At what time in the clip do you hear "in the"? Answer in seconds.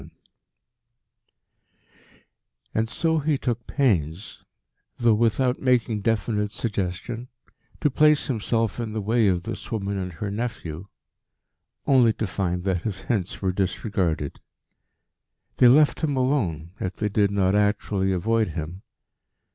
8.79-8.99